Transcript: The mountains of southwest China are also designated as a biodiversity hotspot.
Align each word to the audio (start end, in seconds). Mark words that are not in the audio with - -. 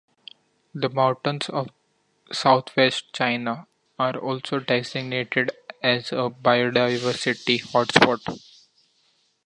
The 0.73 0.89
mountains 0.89 1.47
of 1.49 1.69
southwest 2.31 3.13
China 3.13 3.67
are 3.99 4.17
also 4.17 4.59
designated 4.59 5.51
as 5.83 6.11
a 6.11 6.31
biodiversity 6.31 7.61
hotspot. 7.61 8.41